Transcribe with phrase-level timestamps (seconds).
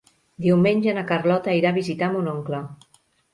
[0.45, 2.63] Diumenge na Carlota irà a visitar mon oncle.